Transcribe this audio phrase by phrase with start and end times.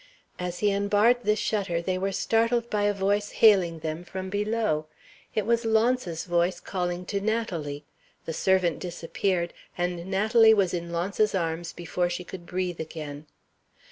[0.39, 4.87] As he unbarred the shutter they were startled by a voice hailing them from below.
[5.35, 7.83] It was Launce's voice calling to Natalie.
[8.25, 13.27] The servant disappeared, and Natalie was in Launce's arms before she could breathe again.